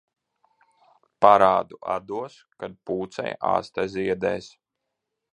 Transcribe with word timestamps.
Parādu 1.25 1.77
atdos, 1.95 2.37
kad 2.63 2.75
pūcei 2.91 3.27
aste 3.51 3.85
ziedēs. 3.97 4.49